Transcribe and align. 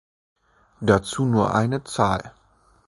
Dazu 0.81 1.25
nur 1.25 1.53
eine 1.53 1.83
Zahl. 1.83 2.33